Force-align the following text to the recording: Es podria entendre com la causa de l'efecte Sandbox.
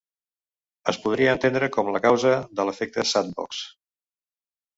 Es 0.93 0.97
podria 1.03 1.35
entendre 1.37 1.69
com 1.75 1.91
la 1.97 2.01
causa 2.07 2.33
de 2.61 2.67
l'efecte 2.71 3.07
Sandbox. 3.11 3.61